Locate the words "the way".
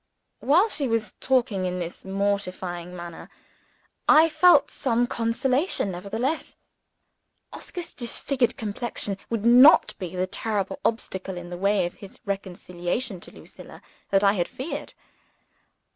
11.51-11.85